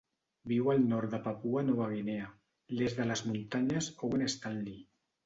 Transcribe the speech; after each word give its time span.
Viu 0.51 0.69
al 0.73 0.79
nord 0.93 1.11
de 1.15 1.19
Papua 1.27 1.61
Nova 1.67 1.89
Guinea: 1.91 2.29
l'est 2.79 3.03
de 3.03 3.05
les 3.11 3.21
muntanyes 3.29 3.91
Owen 4.09 4.25
Stanley. 4.37 4.81